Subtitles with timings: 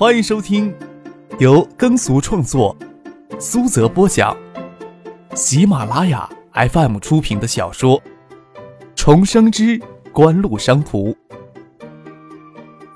[0.00, 0.74] 欢迎收听
[1.38, 2.74] 由耕俗创作、
[3.38, 4.34] 苏泽播讲、
[5.34, 8.00] 喜马拉雅 FM 出品的小说
[8.96, 9.78] 《重生之
[10.10, 11.10] 官路商途》，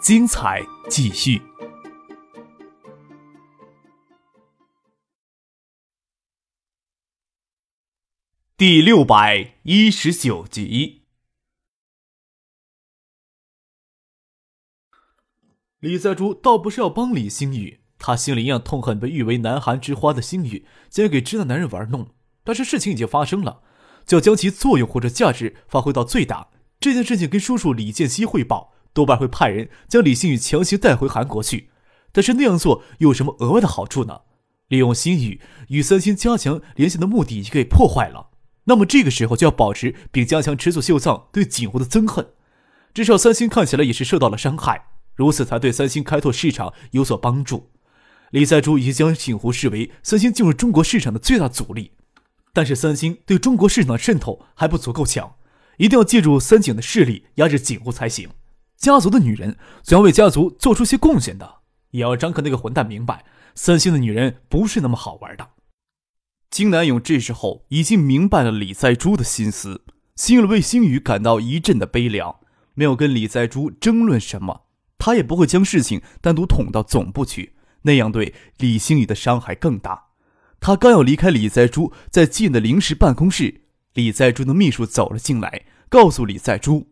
[0.01, 1.43] 精彩继续，
[8.57, 11.04] 第六百一十九集。
[15.85, 22.09] 李在珠倒不是要帮李星宇，他心里一样痛恨被誉为南韩之花的星宇竟然给知难男人玩弄。
[22.43, 23.61] 但是事情已经发生了，
[24.07, 26.49] 就要将其作用或者价值发挥到最大。
[26.81, 31.69] 这件事情跟叔叔李建熙汇报，多半会派人将李星宇强行带回韩国去。
[32.13, 34.23] 但是那样做有什么额外的好处呢？
[34.69, 38.31] 利用星宇与三星加强联系的目的已经给破坏了。
[38.65, 42.27] 那么这个时候就要保持并加强池佐秀藏对景湖的憎恨，
[42.95, 44.87] 至少三星看起来也是受到了伤害。
[45.15, 47.71] 如此才对三星开拓市场有所帮助。
[48.31, 51.93] 李在洙已经将景湖视为三星进入中国市场的最大阻力，
[52.53, 55.37] 但是三星对中国市场的渗透还不足够强，
[55.77, 58.29] 一定要借助三井的势力压制景湖才行。
[58.77, 61.59] 家族的女人总要为家族做出些贡献的，
[61.93, 63.25] 也要张克那个混蛋明白，
[63.55, 65.51] 三星的女人不是那么好玩的。
[66.51, 69.83] 金南勇这时候已经明白了李在洙的心思，
[70.17, 72.41] 心里为星宇感到一阵的悲凉，
[72.75, 74.64] 没有跟李在洙争论什么。
[74.99, 80.07] 他也不会将事情单独捅到总部去，那样对李星宇的伤害更大。
[80.61, 86.87] 他刚要离开李在洙在近的临时办公室，李在洙的秘书走了进来，告诉李在洙：“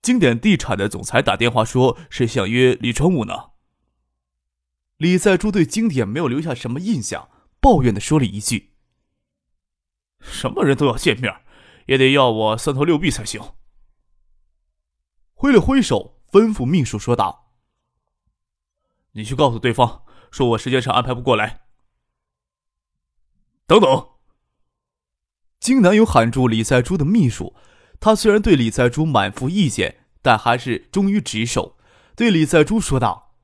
[0.00, 3.50] 经典地产的总裁打电话说是想约李庄武呢。”
[4.96, 7.28] 李在珠对经典没有留下什么印象，
[7.60, 8.70] 抱怨的说了一句
[10.18, 11.42] ：“什么人都要见面，
[11.84, 13.42] 也得要我三头六臂才行。”
[15.38, 17.52] 挥了挥手，吩咐秘书说道
[19.12, 21.66] ：“你去告诉对方，说我时间上安排不过来。”
[23.68, 24.08] 等等。
[25.60, 27.54] 金南勇喊住李在洙的秘书，
[28.00, 31.76] 他虽然对李在洙满腹意见，但还是忠于职守，
[32.14, 33.34] 对李在洙说道：“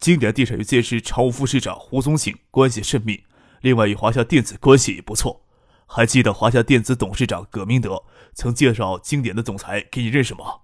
[0.00, 3.24] 经典地产与建市常务副市长胡宗庆关系甚密，
[3.60, 5.44] 另外与华夏电子关系也不错。
[5.86, 8.04] 还记得华夏电子董事长葛明德？”
[8.34, 10.60] 曾介绍经典的总裁给你认识吗？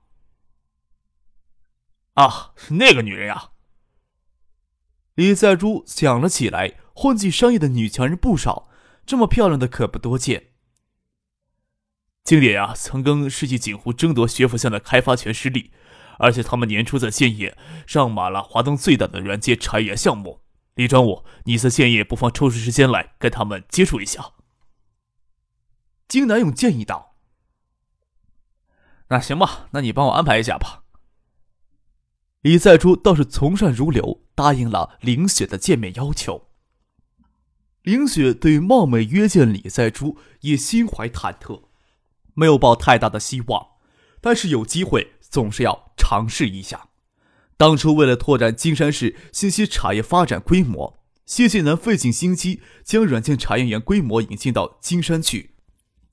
[2.14, 3.50] 啊，是那个女人呀！
[5.14, 8.68] 李在珠想了起来，混迹商业的女强人不少，
[9.04, 10.52] 这么漂亮的可不多见。
[12.24, 15.72] 经典呀，曾跟世纪锦湖争夺学府巷的开发权失利，
[16.18, 17.56] 而且他们年初在建业
[17.86, 20.42] 上马了华东最大的软件产业园项目。
[20.74, 24.32] 李庄武，你在建业不妨抽出时间来跟他们接触一下。
[26.08, 27.15] 金南勇建议道。
[29.08, 30.82] 那行吧，那你帮我安排一下吧。
[32.40, 36.48] 李在洙倒是从善如流，答应了林雪的见面要求。
[37.82, 41.62] 林雪对于冒昧约见李在洙也心怀忐忑，
[42.34, 43.66] 没有抱太大的希望，
[44.20, 46.88] 但是有机会总是要尝试一下。
[47.56, 55.54] 当初为了拓展金山市信息产业发展规模，谢晋南费尽心机将软件产业园规模引进到金山去。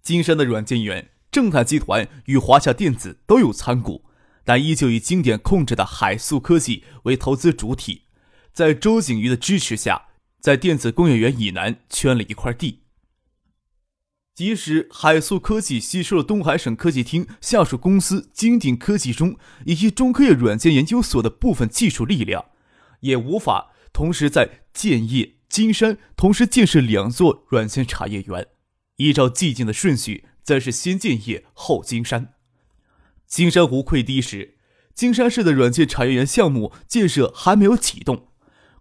[0.02, 1.13] 金山的软件园。
[1.34, 4.06] 正泰集团与华夏电子都有参股，
[4.46, 8.04] 但依旧以经典控制的海素科技为投资主体。
[8.54, 12.82] 在周景瑜的支持下，在电子工业园以南圈了一块地。
[14.36, 19.36] 即使海素科技吸收了东海省科技厅下属公司金鼎科技中
[19.66, 22.46] 以及中科院软件研究所的部分技术力量，
[23.00, 28.50] 也无法同时在建业、金山同时建设两座软件产业园。
[28.98, 30.26] 依照既定的顺序。
[30.44, 32.34] 则是先建业后金山。
[33.26, 34.58] 金山湖溃堤时，
[34.94, 38.28] 金山市的软件产业园项目建设还没有启动，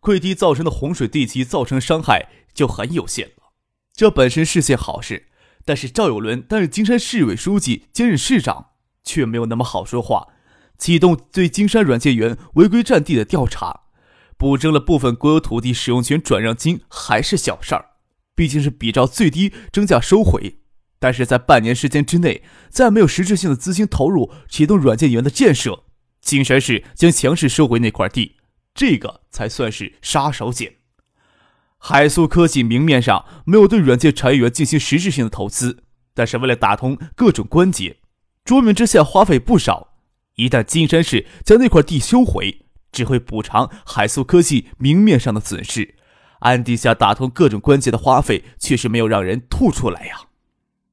[0.00, 3.52] 溃堤造成的洪水地基造成伤害就很有限了。
[3.94, 5.28] 这本身是件好事，
[5.64, 8.70] 但是赵有伦担任金山市委书记兼任市长，
[9.02, 10.28] 却没有那么好说话。
[10.76, 13.82] 启动对金山软件园违规占地的调查，
[14.36, 17.90] 补征了部分国有土地使用权转让金还是小事儿，
[18.34, 20.61] 毕竟是比照最低征价收回。
[21.02, 25.82] 但是在半年时间之内，再没有实质性的资金投入启动软件园的建设，
[26.20, 28.36] 金山市将强势收回那块地，
[28.72, 30.76] 这个才算是杀手锏。
[31.76, 35.82] 海素科技明面上没有对软件产业园进行实质性的投资，
[36.14, 37.96] 但是为了打通各种关节，
[38.44, 39.94] 桌面之下花费不少。
[40.36, 45.96] 一旦金山市将那块地收回，只会补偿海素科技明面上的损失，
[46.42, 50.28] 暗地下打通各种关节的花费却是没有让人吐出来呀。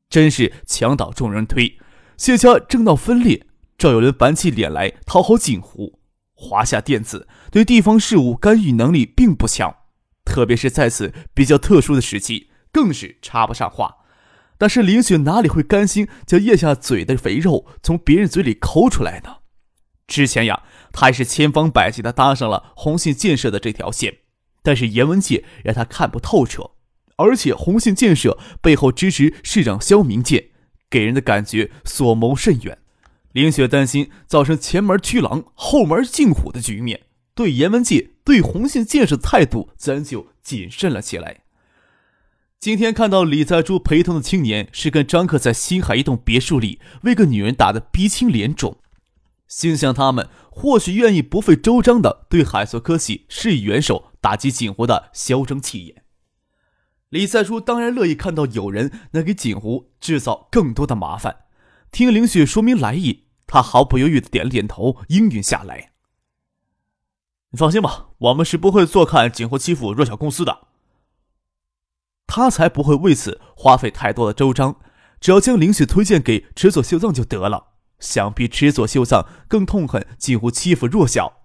[0.09, 1.77] 真是墙倒众人推，
[2.17, 3.45] 谢家正闹分裂。
[3.77, 5.99] 赵有伦板起脸来讨好景湖，
[6.33, 9.73] 华夏电子对地方事务干预能力并不强，
[10.25, 13.97] 特别是在此比较特殊的时期，更是插不上话。
[14.57, 19.37] 但是林雪哪里会甘心将咽下嘴的肥肉从别人嘴里抠出来呢？
[20.07, 24.17] 之前呀，他还是千方百计的搭上了红信建设的这条线，
[24.61, 26.71] 但是严文界让他看不透彻，
[27.19, 30.45] 而且红信建设背后支持市长肖明建，
[30.89, 32.77] 给人的感觉所谋甚远。
[33.33, 37.01] 林雪担心造成前门驱狼后门进虎的局面，
[37.35, 41.41] 对严文界对红信建设的态度自然就谨慎了起来。
[42.59, 48.77] 今天看到李在珠陪同的青年是跟张克在新海一栋别墅里为个女人打得鼻青脸肿，
[49.47, 56.03] 心想他们或许愿意不费周章的对海索科技施以援手，打击锦湖的嚣张气焰。
[57.09, 61.45] 李在珠当然乐意看到有人能给锦湖制造更多的麻烦。
[61.91, 65.91] 听凌雪说明来意，他毫不犹豫的点了点头，应允下来。
[67.51, 70.67] 你放心吧，我们是不会坐看锦湖欺负弱小公司的。
[72.27, 74.75] 他才不会为此花费太多的周章，
[75.19, 77.69] 只要将林雪推荐给池佐秀藏就得了。
[77.99, 81.38] 想必池佐秀藏更痛恨锦湖欺负弱小，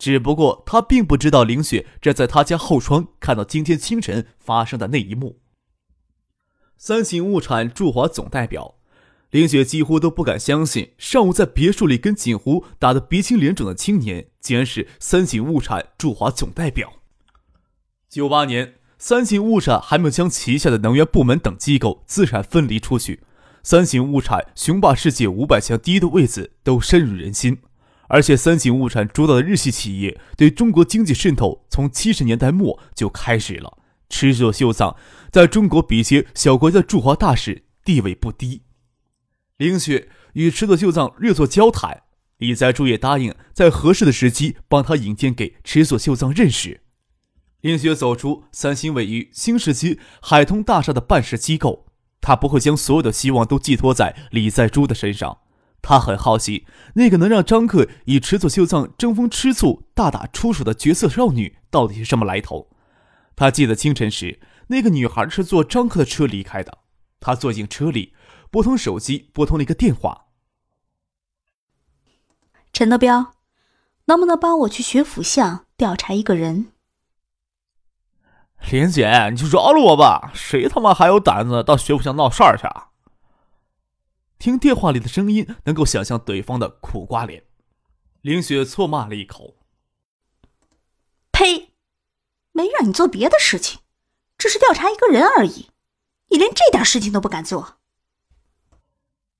[0.00, 5.38] 只不过他并不知道林雪站在他家后窗看到今天清晨发生的那一幕。
[6.78, 8.76] 三井物产驻华总代表
[9.30, 16.94] 林雪几乎都不敢相信，上午在别墅里跟锦湖打得鼻青脸肿的青年，竟然是三井物产驻华总代表。
[18.08, 18.74] 九八年。
[19.02, 23.22] 三井物产还没有将旗下的能源部门等机构资产分离出去，
[23.62, 27.62] 三井物产雄霸世界五百强第一的位子都深入人心。
[28.12, 33.78] 而且，三井物产主导的日系企业对中国经济渗透从七十年代末就开始了。
[34.08, 34.96] 池佐秀藏
[35.30, 38.62] 在中国比些小国家驻华大使地位不低。
[39.58, 42.02] 林雪与池佐秀藏略作交谈，
[42.38, 46.80] 李在珠也答应在合适的时机帮他引荐给池佐秀藏认识。
[47.60, 51.86] 林雪走出三星位于新世纪海通大厦的办事机构，
[52.20, 55.38] 他不会将所有的希望都寄托在李在珠的身上。
[55.82, 62.68] 他很好奇，那个能让张克以池佐秀藏争风吃醋、大打出手的绝色少女到底是什么来头。
[63.34, 66.78] 他记得清晨时，那个女孩是坐张克的车离开的。
[67.18, 68.14] 他坐进车里，
[68.50, 70.26] 拨通手机，拨通了一个电话
[72.72, 73.34] ：“陈德彪，
[74.06, 76.72] 能不能帮我去学府巷调查一个人？”
[78.70, 80.30] 莲姐，你就饶了我吧！
[80.34, 82.64] 谁他妈还有胆子到学府巷闹事儿去？
[84.40, 87.44] 听电话里的声音，能够想象对方的苦瓜脸。
[88.22, 89.56] 凌雪错骂了一口
[91.30, 91.74] ：“呸！
[92.52, 93.80] 没让你做别的事情，
[94.38, 95.66] 只是调查一个人而已，
[96.30, 97.76] 你连这点事情都不敢做。”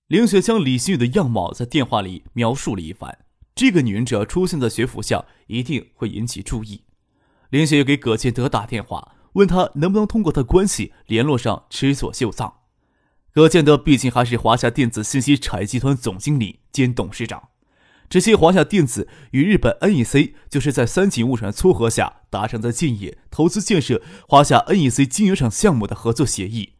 [0.06, 3.25] 凌雪将李新宇的样貌在电话里描述了一番。
[3.55, 6.85] 这个女人只要出现在学府巷，一定会引起注意。
[7.49, 12.60] 林雪又给葛建德打电话，问他能不能通过他关系联络上池佐秀藏。
[13.32, 17.50] 葛建德毕竟还是华夏电子信息产业集团总经理兼董事长，
[18.09, 26.75] 这些华夏电子与日本 NEC 就是在三井物产撮合下达成的建业投资建设华夏 NEC 晶圆厂项目的合作协议。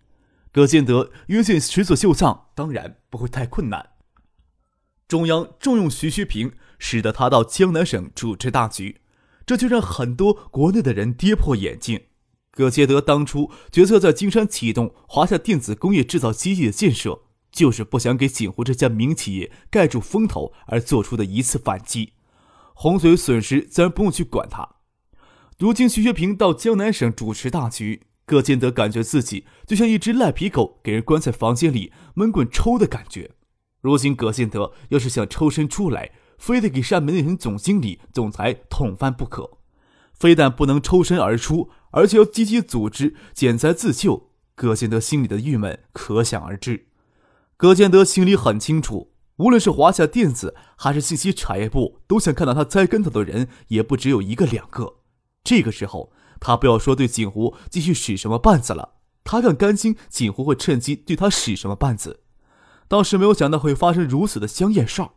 [0.53, 3.91] 葛建德约见石佐秀藏当然不会太困难。
[5.07, 9.01] 中央重用徐学平，使得他到江南省主持大局。
[9.47, 12.01] 这就让很多国内的人跌破眼镜。
[12.53, 17.21] 葛杰德当初决策在金山启动华夏电子工业制造基地的建设，
[17.53, 22.13] 就是不想给锦湖这家名企业盖住风头而做出的一次反击。
[22.75, 24.77] 洪水损失自然不用去管它。
[25.59, 33.33] 如今徐学平到江南省主持大局，葛建德感觉自己就像一只赖皮狗，给人关在房间里闷棍抽的感觉。
[33.81, 39.59] 如今葛建德要是想抽身出来，非得给上面那群总经理、总裁捅翻不可，
[40.21, 44.29] 非但不能抽身而出，而且要积极组织减灾自救。
[44.55, 46.89] 葛建德心里的郁闷可想而知。
[47.57, 54.97] 葛建德心里很清楚，无论是华夏电子还是信息产业部，都想看到他栽跟头的人也不只有一个两个。
[55.43, 62.21] 这个时候，他不要说对锦湖继续使什么绊子了，他更担心锦湖会趁机对他使什么绊子。
[62.87, 65.13] 倒是没有想到会发生如此的香艳事儿。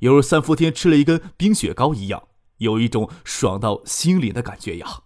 [0.00, 2.24] 犹如三伏天吃了一根冰雪糕一样，
[2.62, 5.02] 有一种爽到心里的感觉呀。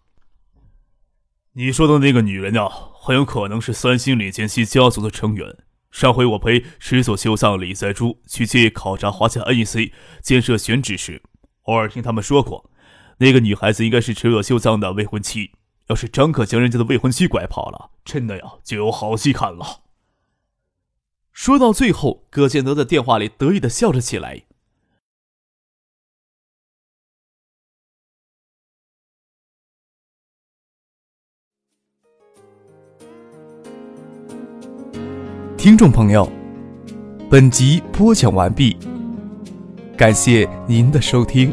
[1.54, 5.56] 你说的那个女人呢，很有可能是三星李建熙家族的成员。
[5.90, 11.22] 上回我陪石所修藏李在珠去建业考察华夏 NEC 建设选址时，
[11.62, 12.70] 偶尔听他们说过，
[13.18, 15.52] 那个女孩子应该是池所修藏的未婚妻。
[15.86, 19.84] 要是张可将人家的未婚妻拐跑了，真的呀，就有好戏看了。
[21.32, 24.42] 说到最后，葛建德在电话里得意的笑了起来。
[35.66, 36.30] 听众朋友，
[37.28, 38.76] 本集播讲完毕，
[39.96, 41.52] 感谢您的收听。